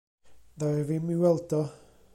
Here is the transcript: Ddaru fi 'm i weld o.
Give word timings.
Ddaru 0.53 0.81
fi 0.87 0.95
'm 0.99 1.09
i 1.13 1.15
weld 1.21 1.49
o. 1.61 1.63